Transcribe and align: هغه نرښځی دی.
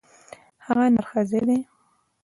هغه 0.65 0.85
نرښځی 0.95 1.39
دی. 1.47 1.59